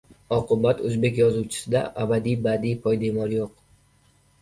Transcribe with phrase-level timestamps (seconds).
[0.37, 3.57] Oqibat, o‘zbek yozuvchisida adabiy-badiiy poydevor yo‘q.